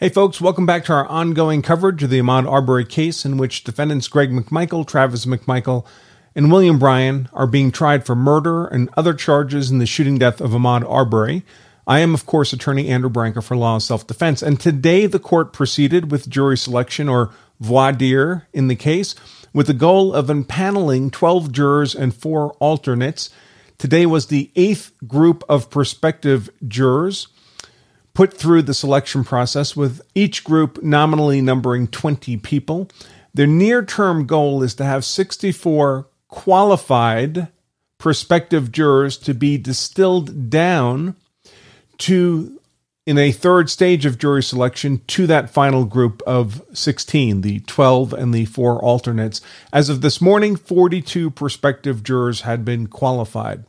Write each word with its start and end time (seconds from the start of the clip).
Hey, 0.00 0.10
folks, 0.10 0.40
welcome 0.40 0.64
back 0.64 0.84
to 0.84 0.92
our 0.92 1.06
ongoing 1.06 1.60
coverage 1.60 2.04
of 2.04 2.10
the 2.10 2.20
Ahmaud 2.20 2.48
Arbery 2.48 2.84
case, 2.84 3.24
in 3.24 3.36
which 3.36 3.64
defendants 3.64 4.06
Greg 4.06 4.30
McMichael, 4.30 4.86
Travis 4.86 5.26
McMichael, 5.26 5.84
and 6.36 6.52
William 6.52 6.78
Bryan 6.78 7.28
are 7.32 7.48
being 7.48 7.72
tried 7.72 8.06
for 8.06 8.14
murder 8.14 8.64
and 8.68 8.88
other 8.96 9.12
charges 9.12 9.72
in 9.72 9.78
the 9.78 9.86
shooting 9.86 10.16
death 10.16 10.40
of 10.40 10.52
Ahmaud 10.52 10.88
Arbery. 10.88 11.42
I 11.84 11.98
am, 11.98 12.14
of 12.14 12.26
course, 12.26 12.52
attorney 12.52 12.86
Andrew 12.86 13.10
Branca 13.10 13.42
for 13.42 13.56
Law 13.56 13.74
of 13.74 13.82
Self 13.82 14.06
Defense, 14.06 14.40
and 14.40 14.60
today 14.60 15.06
the 15.06 15.18
court 15.18 15.52
proceeded 15.52 16.12
with 16.12 16.30
jury 16.30 16.56
selection 16.56 17.08
or 17.08 17.32
voir 17.58 17.90
dire 17.90 18.46
in 18.52 18.68
the 18.68 18.76
case 18.76 19.16
with 19.52 19.66
the 19.66 19.74
goal 19.74 20.14
of 20.14 20.28
empaneling 20.28 21.10
12 21.10 21.50
jurors 21.50 21.96
and 21.96 22.14
four 22.14 22.52
alternates. 22.60 23.30
Today 23.78 24.06
was 24.06 24.26
the 24.26 24.52
eighth 24.54 24.92
group 25.08 25.42
of 25.48 25.70
prospective 25.70 26.50
jurors 26.68 27.26
put 28.18 28.34
through 28.34 28.62
the 28.62 28.74
selection 28.74 29.22
process, 29.22 29.76
with 29.76 30.02
each 30.12 30.42
group 30.42 30.82
nominally 30.82 31.40
numbering 31.40 31.86
20 31.86 32.36
people. 32.38 32.90
Their 33.32 33.46
near 33.46 33.84
term 33.84 34.26
goal 34.26 34.60
is 34.64 34.74
to 34.74 34.84
have 34.84 35.04
64 35.04 36.08
qualified 36.26 37.46
prospective 37.96 38.72
jurors 38.72 39.18
to 39.18 39.34
be 39.34 39.56
distilled 39.56 40.50
down 40.50 41.14
to, 41.98 42.60
in 43.06 43.18
a 43.18 43.30
third 43.30 43.70
stage 43.70 44.04
of 44.04 44.18
jury 44.18 44.42
selection, 44.42 45.00
to 45.06 45.28
that 45.28 45.48
final 45.48 45.84
group 45.84 46.20
of 46.26 46.60
16, 46.72 47.42
the 47.42 47.60
12 47.60 48.12
and 48.12 48.34
the 48.34 48.46
four 48.46 48.82
alternates. 48.82 49.40
As 49.72 49.88
of 49.88 50.00
this 50.00 50.20
morning, 50.20 50.56
42 50.56 51.30
prospective 51.30 52.02
jurors 52.02 52.40
had 52.40 52.64
been 52.64 52.88
qualified. 52.88 53.62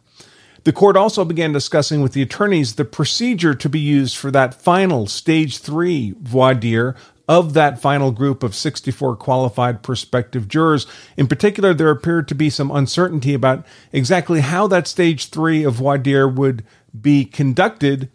The 0.70 0.74
court 0.74 0.96
also 0.96 1.26
began 1.26 1.52
discussing 1.52 2.04
with 2.04 2.14
the 2.14 2.22
attorneys 2.22 2.76
the 2.76 2.86
procedure 2.86 3.56
to 3.56 3.68
be 3.68 3.80
used 3.80 4.16
for 4.16 4.30
that 4.30 4.54
final 4.54 5.08
stage 5.08 5.58
three 5.58 6.14
voir 6.22 6.54
dire 6.54 6.96
of 7.28 7.54
that 7.56 7.82
final 7.82 8.12
group 8.12 8.44
of 8.44 8.54
64 8.54 9.16
qualified 9.16 9.82
prospective 9.82 10.48
jurors. 10.48 10.86
In 11.18 11.26
particular, 11.26 11.74
there 11.74 11.90
appeared 11.90 12.28
to 12.28 12.36
be 12.36 12.52
some 12.52 12.70
uncertainty 12.70 13.34
about 13.34 13.66
exactly 13.92 14.42
how 14.42 14.68
that 14.68 14.86
stage 14.86 15.32
three 15.32 15.64
of 15.64 15.74
voir 15.74 15.98
dire 15.98 16.28
would 16.28 16.64
be 17.02 17.26
conducted. 17.26 18.12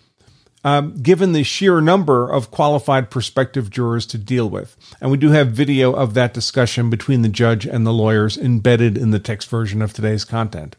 Um, 0.62 0.94
given 1.02 1.32
the 1.32 1.42
sheer 1.42 1.80
number 1.80 2.30
of 2.30 2.52
qualified 2.52 3.10
prospective 3.10 3.68
jurors 3.68 4.06
to 4.06 4.16
deal 4.16 4.48
with. 4.48 4.76
And 5.00 5.10
we 5.10 5.18
do 5.18 5.30
have 5.30 5.48
video 5.50 5.92
of 5.92 6.14
that 6.14 6.32
discussion 6.32 6.88
between 6.88 7.22
the 7.22 7.28
judge 7.28 7.66
and 7.66 7.84
the 7.84 7.92
lawyers 7.92 8.38
embedded 8.38 8.96
in 8.96 9.10
the 9.10 9.18
text 9.18 9.50
version 9.50 9.82
of 9.82 9.92
today's 9.92 10.24
content. 10.24 10.76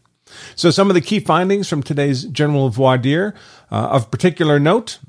So, 0.56 0.72
some 0.72 0.90
of 0.90 0.94
the 0.94 1.02
key 1.02 1.20
findings 1.20 1.68
from 1.70 1.84
today's 1.84 2.24
general 2.24 2.70
voir 2.70 2.98
dire 2.98 3.34
uh, 3.72 3.90
of 3.90 4.12
particular 4.12 4.60
note. 4.60 5.00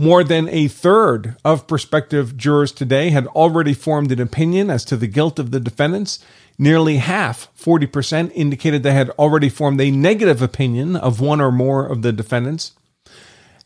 More 0.00 0.22
than 0.22 0.48
a 0.50 0.68
third 0.68 1.34
of 1.44 1.66
prospective 1.66 2.36
jurors 2.36 2.70
today 2.70 3.10
had 3.10 3.26
already 3.28 3.74
formed 3.74 4.12
an 4.12 4.20
opinion 4.20 4.70
as 4.70 4.84
to 4.84 4.96
the 4.96 5.08
guilt 5.08 5.40
of 5.40 5.50
the 5.50 5.58
defendants. 5.58 6.24
Nearly 6.56 6.98
half, 6.98 7.48
40%, 7.56 8.30
indicated 8.32 8.84
they 8.84 8.92
had 8.92 9.10
already 9.10 9.48
formed 9.48 9.80
a 9.80 9.90
negative 9.90 10.40
opinion 10.40 10.94
of 10.94 11.20
one 11.20 11.40
or 11.40 11.50
more 11.50 11.84
of 11.84 12.02
the 12.02 12.12
defendants. 12.12 12.72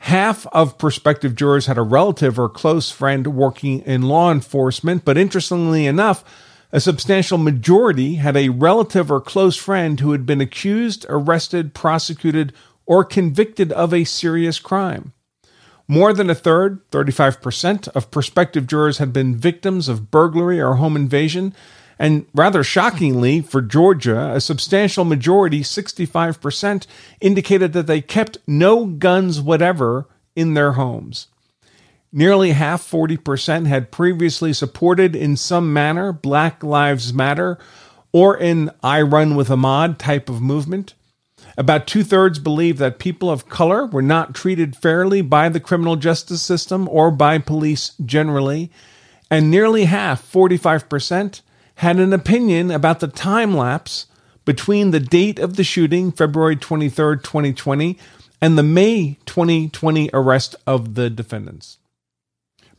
Half 0.01 0.47
of 0.49 0.79
prospective 0.79 1.37
jurors 1.37 1.67
had 1.67 1.79
a 1.79 1.83
relative 1.83 2.39
or 2.39 2.49
close 2.49 2.91
friend 2.91 3.37
working 3.37 3.81
in 3.81 4.03
law 4.03 4.33
enforcement, 4.33 5.05
but 5.05 5.19
interestingly 5.19 5.87
enough, 5.87 6.25
a 6.73 6.81
substantial 6.81 7.39
majority 7.39 8.15
had 8.15 8.37
a 8.37 8.48
relative 8.48 9.11
or 9.11 9.20
close 9.20 9.56
friend 9.56 10.01
who 10.01 10.12
had 10.12 10.25
been 10.25 10.41
accused, 10.41 11.05
arrested, 11.09 11.75
prosecuted, 11.75 12.53
or 12.87 13.05
convicted 13.05 13.70
of 13.73 13.92
a 13.92 14.05
serious 14.05 14.59
crime. 14.59 15.12
More 15.87 16.15
than 16.15 16.31
a 16.31 16.34
third, 16.34 16.81
35%, 16.91 17.89
of 17.89 18.11
prospective 18.11 18.67
jurors 18.67 18.98
had 18.98 19.12
been 19.12 19.37
victims 19.37 19.89
of 19.89 20.11
burglary 20.11 20.61
or 20.61 20.77
home 20.77 20.97
invasion. 20.97 21.55
And 21.98 22.27
rather 22.34 22.65
shockingly, 22.65 23.43
for 23.43 23.61
Georgia, 23.61 24.33
a 24.33 24.41
substantial 24.41 25.05
majority, 25.05 25.60
65%, 25.60 26.87
indicated 27.21 27.75
that 27.75 27.87
they 27.87 28.00
kept 28.00 28.39
no 28.47 28.87
guns 28.87 29.41
whatever 29.41 30.09
in 30.34 30.54
their 30.54 30.72
homes. 30.72 31.27
Nearly 32.15 32.50
half, 32.50 32.83
40%, 32.83 33.67
had 33.67 33.91
previously 33.91 34.53
supported 34.53 35.17
in 35.17 35.34
some 35.34 35.73
manner 35.73 36.12
Black 36.12 36.62
Lives 36.62 37.15
Matter 37.15 37.59
or 38.12 38.34
an 38.34 38.71
I 38.83 39.00
Run 39.00 39.34
with 39.34 39.49
Ahmaud 39.49 39.97
type 39.97 40.28
of 40.28 40.43
movement. 40.43 40.93
About 41.56 41.87
two 41.87 42.05
thirds 42.05 42.39
believe 42.39 42.77
that 42.77 42.99
people 42.99 43.31
of 43.31 43.49
color 43.49 43.87
were 43.87 44.03
not 44.03 44.34
treated 44.34 44.77
fairly 44.77 45.22
by 45.22 45.49
the 45.49 45.61
criminal 45.61 45.97
justice 45.97 46.43
system 46.43 46.87
or 46.91 47.11
by 47.11 47.39
police 47.39 47.93
generally. 48.05 48.71
And 49.31 49.51
nearly 49.51 49.87
half, 49.87 50.31
45%, 50.31 51.41
had 51.77 51.99
an 51.99 52.12
opinion 52.12 52.71
about 52.71 53.01
the 53.01 53.09
time 53.09 53.56
lapse 53.56 54.06
between 54.45 54.91
the 54.91 55.01
date 55.01 55.39
of 55.39 55.56
the 55.56 55.65
shooting, 55.65 56.12
February 56.12 56.56
23, 56.56 57.17
2020, 57.17 57.99
and 58.43 58.59
the 58.59 58.62
May 58.62 59.17
2020 59.25 60.11
arrest 60.12 60.56
of 60.67 60.95
the 60.95 61.09
defendants. 61.09 61.78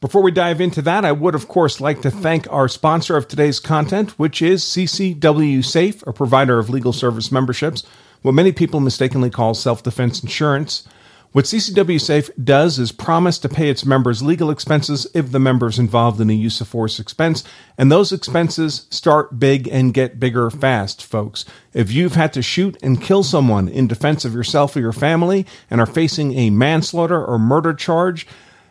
Before 0.03 0.21
we 0.21 0.31
dive 0.31 0.59
into 0.59 0.81
that, 0.81 1.05
I 1.05 1.13
would, 1.13 1.33
of 1.33 1.47
course, 1.47 1.79
like 1.79 2.01
to 2.01 2.11
thank 2.11 2.45
our 2.51 2.67
sponsor 2.67 3.15
of 3.15 3.25
today's 3.25 3.61
content, 3.61 4.19
which 4.19 4.41
is 4.41 4.61
CCW 4.61 5.63
Safe, 5.63 6.05
a 6.05 6.11
provider 6.11 6.59
of 6.59 6.69
legal 6.69 6.91
service 6.91 7.31
memberships, 7.31 7.83
what 8.21 8.33
many 8.33 8.51
people 8.51 8.81
mistakenly 8.81 9.29
call 9.29 9.53
self 9.53 9.81
defense 9.81 10.21
insurance. 10.21 10.85
What 11.31 11.45
CCW 11.45 12.01
Safe 12.01 12.29
does 12.35 12.79
is 12.79 12.91
promise 12.91 13.37
to 13.39 13.49
pay 13.49 13.69
its 13.69 13.85
members 13.85 14.21
legal 14.21 14.51
expenses 14.51 15.07
if 15.13 15.31
the 15.31 15.39
member 15.39 15.67
is 15.67 15.79
involved 15.79 16.19
in 16.19 16.29
a 16.29 16.33
use 16.33 16.59
of 16.59 16.67
force 16.67 16.99
expense, 16.99 17.45
and 17.77 17.89
those 17.89 18.11
expenses 18.11 18.87
start 18.89 19.39
big 19.39 19.69
and 19.69 19.93
get 19.93 20.19
bigger 20.19 20.49
fast, 20.49 21.01
folks. 21.01 21.45
If 21.73 21.93
you've 21.93 22.15
had 22.15 22.33
to 22.33 22.41
shoot 22.41 22.77
and 22.83 23.01
kill 23.01 23.23
someone 23.23 23.69
in 23.69 23.87
defense 23.87 24.25
of 24.25 24.33
yourself 24.33 24.75
or 24.75 24.81
your 24.81 24.91
family 24.91 25.45
and 25.71 25.79
are 25.79 25.87
facing 25.87 26.37
a 26.37 26.49
manslaughter 26.49 27.23
or 27.23 27.39
murder 27.39 27.73
charge, 27.73 28.27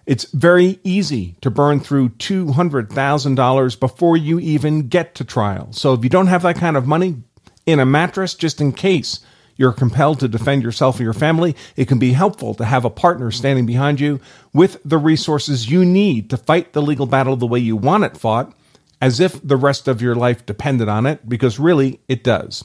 it's 0.06 0.24
very 0.32 0.80
easy 0.82 1.36
to 1.40 1.50
burn 1.50 1.80
through 1.80 2.10
$200,000 2.10 3.80
before 3.80 4.16
you 4.16 4.40
even 4.40 4.88
get 4.88 5.14
to 5.16 5.24
trial. 5.24 5.72
So 5.72 5.92
if 5.92 6.02
you 6.02 6.10
don't 6.10 6.26
have 6.26 6.42
that 6.42 6.56
kind 6.56 6.76
of 6.76 6.86
money 6.86 7.22
in 7.66 7.78
a 7.78 7.86
mattress, 7.86 8.34
just 8.34 8.60
in 8.60 8.72
case 8.72 9.20
you're 9.56 9.72
compelled 9.72 10.18
to 10.20 10.28
defend 10.28 10.62
yourself 10.62 10.98
or 10.98 11.04
your 11.04 11.12
family, 11.12 11.54
it 11.76 11.86
can 11.86 11.98
be 11.98 12.12
helpful 12.12 12.54
to 12.54 12.64
have 12.64 12.84
a 12.84 12.90
partner 12.90 13.30
standing 13.30 13.66
behind 13.66 14.00
you 14.00 14.20
with 14.52 14.78
the 14.84 14.98
resources 14.98 15.70
you 15.70 15.84
need 15.84 16.30
to 16.30 16.36
fight 16.36 16.72
the 16.72 16.82
legal 16.82 17.06
battle 17.06 17.36
the 17.36 17.46
way 17.46 17.60
you 17.60 17.76
want 17.76 18.02
it 18.02 18.16
fought, 18.16 18.52
as 19.00 19.20
if 19.20 19.40
the 19.46 19.56
rest 19.56 19.86
of 19.88 20.02
your 20.02 20.14
life 20.14 20.44
depended 20.46 20.88
on 20.88 21.06
it, 21.06 21.28
because 21.28 21.58
really 21.58 22.00
it 22.08 22.24
does. 22.24 22.64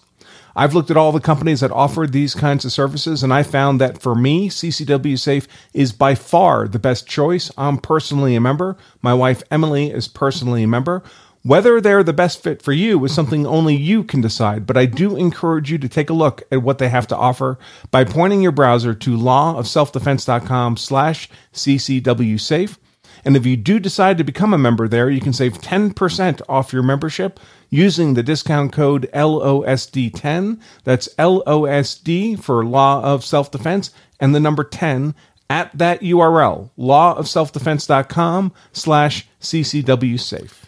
I've 0.55 0.73
looked 0.73 0.91
at 0.91 0.97
all 0.97 1.11
the 1.11 1.19
companies 1.19 1.59
that 1.59 1.71
offer 1.71 2.07
these 2.07 2.33
kinds 2.33 2.65
of 2.65 2.71
services, 2.71 3.23
and 3.23 3.33
I 3.33 3.43
found 3.43 3.81
that 3.81 4.01
for 4.01 4.15
me, 4.15 4.49
CCW 4.49 5.17
Safe 5.17 5.47
is 5.73 5.91
by 5.91 6.15
far 6.15 6.67
the 6.67 6.79
best 6.79 7.07
choice. 7.07 7.51
I'm 7.57 7.77
personally 7.77 8.35
a 8.35 8.41
member. 8.41 8.77
My 9.01 9.13
wife 9.13 9.43
Emily 9.51 9.91
is 9.91 10.07
personally 10.07 10.63
a 10.63 10.67
member. 10.67 11.03
Whether 11.43 11.79
they're 11.79 12.03
the 12.03 12.11
best 12.11 12.43
fit 12.43 12.61
for 12.61 12.73
you 12.73 13.03
is 13.05 13.13
something 13.13 13.47
only 13.47 13.75
you 13.75 14.03
can 14.03 14.19
decide, 14.19 14.65
but 14.65 14.75
I 14.75 14.85
do 14.85 15.15
encourage 15.15 15.71
you 15.71 15.77
to 15.77 15.87
take 15.87 16.09
a 16.09 16.13
look 16.13 16.43
at 16.51 16.61
what 16.61 16.77
they 16.77 16.89
have 16.89 17.07
to 17.07 17.15
offer 17.15 17.57
by 17.89 18.03
pointing 18.03 18.41
your 18.41 18.51
browser 18.51 18.93
to 18.93 19.17
lawofselfdefense.com 19.17 20.75
slash 20.75 21.29
ccw 21.53 22.39
safe. 22.39 22.77
And 23.27 23.35
if 23.35 23.45
you 23.45 23.57
do 23.57 23.77
decide 23.77 24.17
to 24.19 24.23
become 24.23 24.53
a 24.53 24.57
member 24.57 24.87
there, 24.87 25.09
you 25.09 25.19
can 25.19 25.33
save 25.33 25.55
10% 25.57 26.41
off 26.47 26.71
your 26.71 26.81
membership 26.81 27.41
using 27.69 28.13
the 28.13 28.23
discount 28.23 28.71
code 28.71 29.09
LOSD10. 29.13 30.61
That's 30.85 31.13
LOSD 31.15 32.41
for 32.41 32.63
Law 32.63 33.03
of 33.03 33.25
Self 33.25 33.51
Defense 33.51 33.91
and 34.21 34.33
the 34.33 34.39
number 34.39 34.63
10 34.63 35.13
at 35.49 35.77
that 35.77 35.99
URL, 35.99 36.69
lawofselfdefense.com 36.79 38.53
slash 38.71 39.27
CCW 39.41 40.17
safe. 40.17 40.66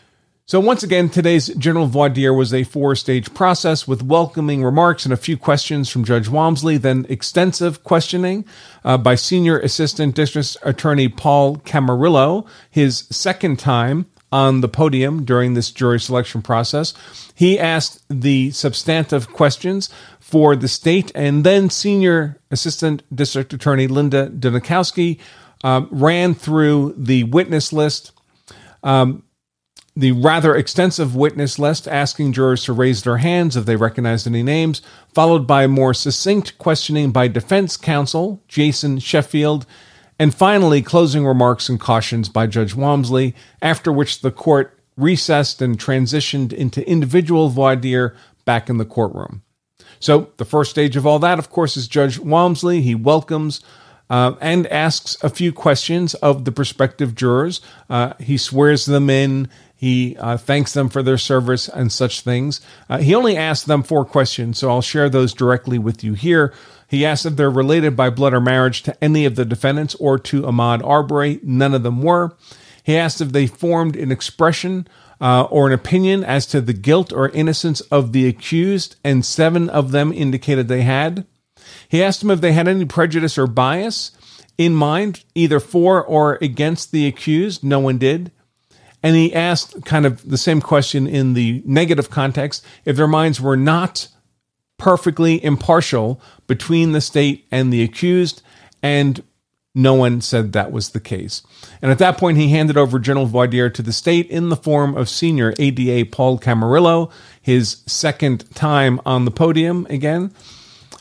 So 0.50 0.60
once 0.60 0.81
again, 0.81 1.10
today's 1.10 1.50
general 1.50 1.86
voir 1.86 2.10
dire 2.10 2.34
was 2.34 2.56
a 2.56 2.63
four-stage 2.63 3.36
process 3.36 3.88
with 3.88 4.01
welcoming 4.01 4.63
remarks 4.63 5.06
and 5.06 5.13
a 5.13 5.16
few 5.16 5.38
questions 5.38 5.90
from 5.90 6.04
Judge 6.04 6.28
Walmsley, 6.28 6.78
then 6.78 7.06
extensive 7.07 7.84
questioning 7.84 8.46
uh, 8.84 8.98
by 8.98 9.13
Senior 9.13 9.60
Assistant 9.60 10.16
District 10.16 10.57
Attorney 10.63 11.07
Paul 11.07 11.57
Camarillo, 11.57 12.48
his 12.68 13.06
second 13.12 13.60
time 13.60 14.07
on 14.31 14.62
the 14.62 14.68
podium 14.68 15.24
during 15.24 15.54
this 15.54 15.69
jury 15.69 16.00
selection 16.00 16.42
process. 16.42 16.96
He 17.36 17.60
asked 17.60 18.04
the 18.10 18.50
substantive 18.50 19.31
questions 19.31 19.88
for 20.19 20.56
the 20.56 20.68
state, 20.68 21.12
and 21.13 21.44
then 21.44 21.69
Senior 21.69 22.40
Assistant 22.50 23.04
District 23.16 23.54
Attorney 23.54 23.86
Linda 23.86 24.31
Dunikoski 24.31 25.19
um, 25.63 25.88
ran 25.92 26.34
through 26.34 26.96
the 26.98 27.25
witness 27.25 27.72
list. 27.72 28.13
Um, 28.81 29.22
the 30.00 30.13
rather 30.13 30.56
extensive 30.56 31.13
witness 31.16 31.60
list 31.60 31.88
asking 31.88 32.31
jurors 32.31 32.63
to 32.63 32.74
raise 32.74 33.04
their 33.04 33.18
hands 33.18 33.57
if 33.57 33.66
they 33.66 33.75
recognized 33.75 34.25
any 34.25 34.42
names, 34.42 34.81
followed 35.13 35.46
by 35.46 35.68
more 35.68 35.94
succinct 35.94 36.57
questioning 36.57 37.12
by 37.12 37.28
defense 37.28 37.75
counsel 37.75 38.42
Jason 38.48 39.00
Sheffield 39.00 39.66
And 40.22 40.36
finally, 40.36 40.81
closing 40.81 41.25
remarks 41.25 41.69
and 41.69 41.80
cautions 41.80 42.28
by 42.28 42.46
Judge 42.46 42.75
Walmsley, 42.75 43.34
after 43.62 43.90
which 43.90 44.19
the 44.19 44.31
court 44.31 44.78
recessed 44.98 45.62
and 45.62 45.80
transitioned 45.80 46.51
into 46.51 46.86
individual 46.90 47.48
voir 47.48 47.78
dire 47.78 48.16
back 48.44 48.69
in 48.69 48.78
the 48.78 48.86
courtroom. 48.86 49.44
So, 50.00 50.31
the 50.38 50.46
first 50.46 50.72
stage 50.72 50.98
of 50.98 51.06
all 51.06 51.19
that, 51.19 51.40
of 51.40 51.50
course, 51.50 51.78
is 51.78 51.88
Judge 51.88 52.19
Walmsley. 52.19 52.81
He 52.81 52.96
welcomes 52.96 53.62
uh, 54.10 54.36
and 54.42 54.68
asks 54.68 55.18
a 55.24 55.30
few 55.30 55.54
questions 55.54 56.16
of 56.16 56.46
the 56.46 56.51
prospective 56.51 57.16
jurors. 57.16 57.62
Uh, 57.90 58.13
he 58.19 58.38
swears 58.38 58.86
them 58.86 59.10
in. 59.10 59.50
He 59.79 60.17
uh, 60.17 60.35
thanks 60.35 60.73
them 60.73 60.89
for 60.89 61.01
their 61.01 61.17
service 61.17 61.69
and 61.69 61.89
such 61.89 62.19
things. 62.19 62.59
Uh, 62.89 62.97
he 62.97 63.15
only 63.15 63.37
asked 63.37 63.65
them 63.65 63.81
four 63.81 64.03
questions, 64.03 64.57
so 64.57 64.69
I'll 64.69 64.81
share 64.81 65.09
those 65.09 65.33
directly 65.33 65.79
with 65.79 66.03
you 66.03 66.15
here. 66.15 66.53
He 66.85 67.05
asked 67.05 67.25
if 67.25 67.37
they're 67.37 67.49
related 67.49 67.95
by 67.95 68.09
blood 68.09 68.33
or 68.33 68.41
marriage 68.41 68.83
to 68.83 69.01
any 69.01 69.23
of 69.23 69.35
the 69.35 69.45
defendants 69.45 69.95
or 69.95 70.19
to 70.19 70.41
Ahmaud 70.41 70.83
Arbery. 70.83 71.39
None 71.43 71.73
of 71.73 71.83
them 71.83 72.01
were. 72.01 72.35
He 72.83 72.97
asked 72.97 73.21
if 73.21 73.31
they 73.31 73.47
formed 73.47 73.95
an 73.95 74.11
expression 74.11 74.85
uh, 75.21 75.43
or 75.43 75.67
an 75.67 75.73
opinion 75.73 76.25
as 76.25 76.45
to 76.47 76.59
the 76.59 76.73
guilt 76.73 77.13
or 77.13 77.29
innocence 77.29 77.79
of 77.79 78.11
the 78.11 78.27
accused, 78.27 78.97
and 79.01 79.25
seven 79.25 79.69
of 79.69 79.91
them 79.91 80.11
indicated 80.11 80.67
they 80.67 80.81
had. 80.81 81.25
He 81.87 82.03
asked 82.03 82.19
them 82.19 82.31
if 82.31 82.41
they 82.41 82.51
had 82.51 82.67
any 82.67 82.83
prejudice 82.83 83.37
or 83.37 83.47
bias 83.47 84.11
in 84.57 84.75
mind, 84.75 85.23
either 85.35 85.61
for 85.61 86.03
or 86.03 86.37
against 86.41 86.91
the 86.91 87.07
accused. 87.07 87.63
No 87.63 87.79
one 87.79 87.97
did. 87.97 88.33
And 89.01 89.16
he 89.16 89.34
asked 89.34 89.86
kind 89.86 90.06
of 90.06 90.30
the 90.30 90.38
same 90.38 90.62
question 90.62 91.07
in 91.07 91.34
the 91.34 91.63
negative 91.66 92.10
context 92.10 92.66
if 92.86 92.98
their 92.98 93.07
minds 93.07 93.40
were 93.40 93.57
not 93.57 94.10
perfectly 94.78 95.44
impartial 95.44 96.22
between 96.48 96.92
the 96.92 97.01
state 97.01 97.46
and 97.51 97.72
the 97.72 97.84
accused, 97.84 98.42
and 98.81 99.24
no 99.75 99.94
one 99.94 100.19
said 100.19 100.51
that 100.51 100.72
was 100.72 100.90
the 100.90 101.00
case. 101.00 101.44
And 101.81 101.92
at 101.92 102.00
that 102.00 102.18
point, 102.18 102.38
he 102.38 102.50
handed 102.50 102.75
over 102.75 102.98
general 102.98 103.28
voir 103.28 103.48
dire 103.48 103.69
to 103.69 103.81
the 103.81 103.94
state 103.94 104.28
in 104.30 104.50
the 104.50 104.56
form 104.56 104.98
of 104.98 105.07
senior 105.07 105.54
ADA 105.60 106.10
Paul 106.10 106.40
Camarillo, 106.40 107.12
his 107.42 107.84
second 107.86 108.50
time 108.56 109.00
on 109.06 109.25
the 109.25 109.31
podium 109.31 109.86
again, 109.90 110.34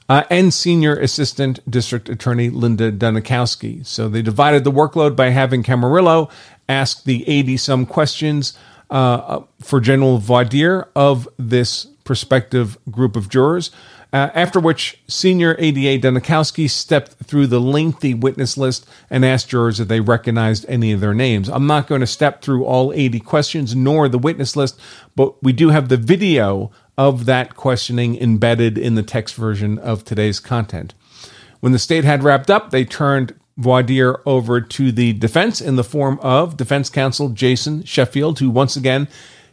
uh, 0.09 0.25
and 0.31 0.53
senior 0.53 0.97
assistant 0.97 1.59
district 1.71 2.09
attorney 2.09 2.51
Linda 2.51 2.93
Dunikoski. 2.93 3.85
So 3.87 4.09
they 4.09 4.23
divided 4.23 4.65
the 4.65 4.73
workload 4.73 5.17
by 5.17 5.31
having 5.31 5.63
Camarillo 5.63 6.31
ask 6.69 7.05
the 7.05 7.29
80 7.29 7.57
some 7.57 7.87
questions 7.87 8.57
uh, 8.91 9.41
for 9.61 9.81
general 9.81 10.19
dire 10.19 10.89
of 10.95 11.29
this 11.39 11.87
prospective 12.05 12.79
group 12.91 13.17
of 13.17 13.29
jurors. 13.29 13.71
Uh, 14.11 14.31
after 14.35 14.59
which, 14.59 15.03
senior 15.07 15.55
ADA 15.59 15.99
Dunikoski 15.99 16.71
stepped 16.71 17.13
through 17.25 17.47
the 17.47 17.61
lengthy 17.61 18.15
witness 18.15 18.57
list 18.57 18.89
and 19.11 19.23
asked 19.23 19.51
jurors 19.51 19.81
if 19.81 19.89
they 19.89 20.01
recognized 20.01 20.65
any 20.67 20.93
of 20.93 21.01
their 21.01 21.13
names. 21.13 21.51
I'm 21.51 21.67
not 21.67 21.87
going 21.87 22.01
to 22.01 22.07
step 22.07 22.41
through 22.41 22.65
all 22.65 22.91
80 22.95 23.21
questions 23.21 23.77
nor 23.77 24.09
the 24.09 24.19
witness 24.19 24.57
list, 24.57 24.81
but 25.15 25.43
we 25.43 25.53
do 25.53 25.69
have 25.69 25.91
the 25.91 25.99
video 25.99 26.71
of 26.97 27.27
that 27.27 27.55
questioning 27.55 28.17
embedded 28.17 28.79
in 28.79 28.95
the 28.95 29.03
text 29.03 29.35
version 29.35 29.79
of 29.79 30.05
today's 30.05 30.41
content. 30.41 30.95
When 31.61 31.73
the 31.73 31.79
state 31.79 32.05
had 32.05 32.25
wrapped 32.25 32.51
up, 32.51 32.71
they 32.71 32.87
turned 32.87 33.38
voir 33.59 33.83
dire 33.83 34.21
over 34.25 34.61
to 34.61 34.93
the 34.93 35.13
defense 35.13 35.61
in 35.61 35.77
the 35.77 35.85
form 35.85 36.19
of 36.23 36.57
defense 36.57 36.89
counsel 36.89 37.29
Jason 37.29 37.83
Sheffield, 37.85 38.39
who 38.39 38.49
once 38.49 38.77
again 38.77 39.09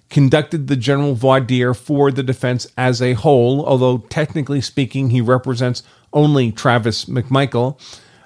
conducted 0.10 0.68
the 0.68 0.76
general 0.76 1.16
voir 1.16 1.42
dire 1.42 1.74
for 1.74 2.12
the 2.12 2.24
defense 2.24 2.68
as 2.78 3.02
a 3.02 3.14
whole, 3.14 3.66
although 3.66 3.98
technically 3.98 4.62
speaking, 4.62 5.10
he 5.10 5.22
represents 5.22 5.84
only 6.14 6.52
Travis 6.52 7.06
McMichael. 7.06 7.80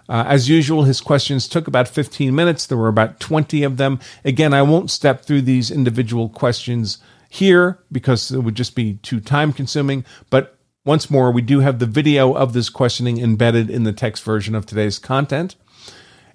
Uh, 0.09 0.25
as 0.27 0.49
usual, 0.49 0.83
his 0.83 1.01
questions 1.01 1.47
took 1.47 1.67
about 1.67 1.87
15 1.87 2.35
minutes. 2.35 2.65
There 2.65 2.77
were 2.77 2.87
about 2.87 3.19
20 3.19 3.63
of 3.63 3.77
them. 3.77 3.99
Again, 4.25 4.53
I 4.53 4.63
won't 4.63 4.91
step 4.91 5.23
through 5.23 5.43
these 5.43 5.71
individual 5.71 6.29
questions 6.29 6.97
here 7.29 7.79
because 7.91 8.31
it 8.31 8.39
would 8.39 8.55
just 8.55 8.75
be 8.75 8.95
too 8.95 9.19
time 9.19 9.53
consuming. 9.53 10.03
But 10.29 10.57
once 10.83 11.11
more, 11.11 11.31
we 11.31 11.43
do 11.43 11.59
have 11.59 11.77
the 11.77 11.85
video 11.85 12.33
of 12.33 12.53
this 12.53 12.69
questioning 12.69 13.19
embedded 13.19 13.69
in 13.69 13.83
the 13.83 13.93
text 13.93 14.23
version 14.23 14.55
of 14.55 14.65
today's 14.65 14.97
content. 14.97 15.55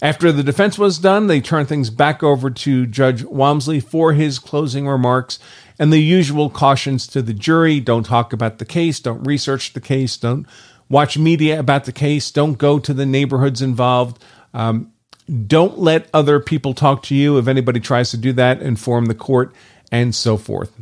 After 0.03 0.33
the 0.33 0.43
defense 0.43 0.79
was 0.79 0.99
done, 0.99 1.29
they 1.29 1.41
turned 1.41 1.69
things 1.69 1.89
back 1.89 2.23
over 2.23 2.51
to 2.51 2.87
Judge 2.87 3.25
Walmsley 3.25 3.81
for 3.81 4.13
his 4.13 4.39
closing 4.39 4.87
remarks 4.87 5.39
and 5.79 5.93
the 5.93 5.99
usual 5.99 6.51
cautions 6.51 7.07
to 7.09 7.23
the 7.23 7.35
jury 7.35 7.81
don't 7.81 8.05
talk 8.05 8.33
about 8.33 8.59
the 8.59 8.65
case, 8.65 9.01
don't 9.01 9.25
research 9.25 9.73
the 9.73 9.81
case, 9.81 10.17
don't 10.17 10.47
watch 10.89 11.19
media 11.19 11.59
about 11.59 11.85
the 11.85 11.93
case, 11.93 12.31
don't 12.31 12.59
go 12.59 12.79
to 12.79 12.95
the 12.95 13.07
neighborhoods 13.07 13.63
involved. 13.63 14.23
Um, 14.53 14.93
don't 15.47 15.79
let 15.79 16.09
other 16.13 16.39
people 16.39 16.75
talk 16.75 17.03
to 17.05 17.15
you. 17.15 17.39
If 17.39 17.49
anybody 17.49 17.81
tries 17.81 18.11
to 18.11 18.17
do 18.17 18.33
that, 18.35 18.61
inform 18.61 19.07
the 19.07 19.15
court 19.15 19.55
and 19.91 20.15
so 20.15 20.37
forth. 20.37 20.73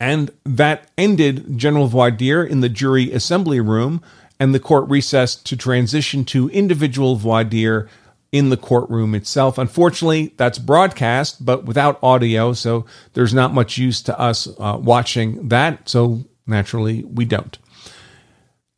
And 0.00 0.30
that 0.44 0.90
ended 0.96 1.58
General 1.58 1.88
voir 1.88 2.08
in 2.08 2.60
the 2.60 2.68
jury 2.68 3.12
assembly 3.12 3.60
room 3.60 4.02
and 4.40 4.54
the 4.54 4.60
court 4.60 4.88
recessed 4.88 5.46
to 5.46 5.56
transition 5.56 6.24
to 6.26 6.48
individual 6.50 7.16
voir 7.16 7.44
dire 7.44 7.88
in 8.30 8.50
the 8.50 8.56
courtroom 8.56 9.14
itself. 9.14 9.58
Unfortunately, 9.58 10.34
that's 10.36 10.58
broadcast, 10.58 11.44
but 11.44 11.64
without 11.64 11.98
audio, 12.02 12.52
so 12.52 12.84
there's 13.14 13.32
not 13.32 13.54
much 13.54 13.78
use 13.78 14.02
to 14.02 14.18
us 14.18 14.46
uh, 14.58 14.78
watching 14.80 15.48
that. 15.48 15.88
So 15.88 16.24
naturally, 16.46 17.04
we 17.04 17.24
don't. 17.24 17.58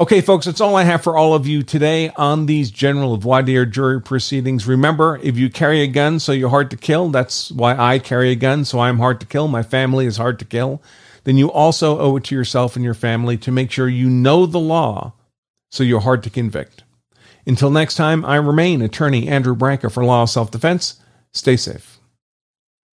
Okay, 0.01 0.23
folks, 0.23 0.47
that's 0.47 0.63
all 0.63 0.77
I 0.77 0.85
have 0.85 1.03
for 1.03 1.15
all 1.15 1.35
of 1.35 1.47
you 1.47 1.63
today 1.63 2.11
on 2.17 2.47
these 2.47 2.71
general 2.71 3.19
voir 3.19 3.43
dire 3.43 3.67
jury 3.67 4.01
proceedings. 4.01 4.67
Remember, 4.67 5.21
if 5.23 5.37
you 5.37 5.51
carry 5.51 5.83
a 5.83 5.87
gun, 5.87 6.21
so 6.21 6.33
you're 6.33 6.49
hard 6.49 6.71
to 6.71 6.77
kill, 6.77 7.11
that's 7.11 7.51
why 7.51 7.77
I 7.77 7.99
carry 7.99 8.31
a 8.31 8.37
gun, 8.37 8.65
so 8.65 8.81
I'm 8.81 8.99
hard 8.99 9.21
to 9.21 9.27
kill. 9.27 9.47
My 9.47 9.63
family 9.63 10.07
is 10.07 10.17
hard 10.17 10.39
to 10.39 10.47
kill. 10.47 10.81
Then 11.25 11.37
you 11.37 11.53
also 11.53 11.99
owe 11.99 12.17
it 12.17 12.25
to 12.25 12.35
yourself 12.35 12.77
and 12.77 12.85
your 12.85 12.95
family 12.95 13.37
to 13.39 13.53
make 13.53 13.71
sure 13.71 13.89
you 13.89 14.09
know 14.09 14.47
the 14.47 14.59
law 14.59 15.13
so 15.71 15.83
you're 15.83 16.01
hard 16.01 16.23
to 16.25 16.31
convict. 16.31 16.85
Until 17.47 17.71
next 17.71 17.95
time, 17.95 18.25
I 18.25 18.37
remain 18.37 18.83
attorney 18.83 19.29
Andrew 19.29 19.55
Branca 19.55 19.89
for 19.91 20.05
Law 20.05 20.25
Self 20.25 20.51
Defense. 20.51 21.01
Stay 21.33 21.57
safe. 21.57 22.00